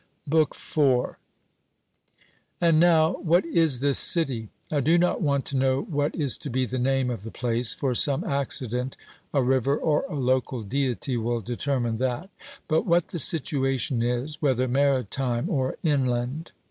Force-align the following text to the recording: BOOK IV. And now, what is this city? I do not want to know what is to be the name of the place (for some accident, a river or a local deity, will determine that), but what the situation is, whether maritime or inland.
BOOK 0.25 0.55
IV. 0.55 1.13
And 2.59 2.79
now, 2.79 3.11
what 3.17 3.45
is 3.45 3.81
this 3.81 3.99
city? 3.99 4.49
I 4.71 4.79
do 4.79 4.97
not 4.97 5.21
want 5.21 5.45
to 5.45 5.55
know 5.57 5.83
what 5.83 6.15
is 6.15 6.39
to 6.39 6.49
be 6.49 6.65
the 6.65 6.79
name 6.79 7.11
of 7.11 7.21
the 7.21 7.29
place 7.29 7.71
(for 7.71 7.93
some 7.93 8.23
accident, 8.23 8.97
a 9.31 9.43
river 9.43 9.77
or 9.77 10.05
a 10.09 10.15
local 10.15 10.63
deity, 10.63 11.17
will 11.17 11.39
determine 11.39 11.99
that), 11.99 12.31
but 12.67 12.87
what 12.87 13.09
the 13.09 13.19
situation 13.19 14.01
is, 14.01 14.41
whether 14.41 14.67
maritime 14.67 15.47
or 15.47 15.77
inland. 15.83 16.51